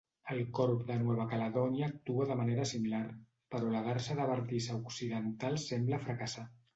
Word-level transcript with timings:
El 0.33 0.39
corb 0.59 0.79
de 0.85 0.95
Nueva 1.01 1.25
Caledònia 1.33 1.89
actua 1.91 2.25
de 2.31 2.37
manera 2.39 2.65
similar, 2.69 3.01
però 3.57 3.69
la 3.75 3.81
garsa 3.89 4.17
de 4.21 4.25
bardissa 4.31 4.79
occidental 4.79 5.61
sembla 5.67 6.01
fracassar. 6.07 6.47